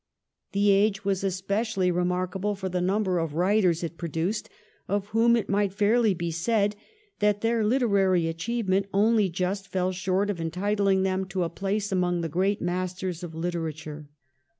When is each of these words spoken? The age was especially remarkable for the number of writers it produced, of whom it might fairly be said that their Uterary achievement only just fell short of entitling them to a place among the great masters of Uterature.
The 0.53 0.71
age 0.71 1.05
was 1.05 1.23
especially 1.23 1.91
remarkable 1.91 2.55
for 2.55 2.67
the 2.69 2.81
number 2.81 3.19
of 3.19 3.35
writers 3.35 3.83
it 3.83 3.99
produced, 3.99 4.49
of 4.87 5.09
whom 5.09 5.35
it 5.35 5.47
might 5.47 5.73
fairly 5.75 6.15
be 6.15 6.31
said 6.31 6.75
that 7.19 7.41
their 7.41 7.61
Uterary 7.61 8.25
achievement 8.27 8.87
only 8.95 9.29
just 9.29 9.67
fell 9.67 9.91
short 9.91 10.31
of 10.31 10.41
entitling 10.41 11.03
them 11.03 11.25
to 11.25 11.43
a 11.43 11.49
place 11.51 11.91
among 11.91 12.21
the 12.21 12.29
great 12.29 12.63
masters 12.63 13.21
of 13.21 13.33
Uterature. 13.33 14.07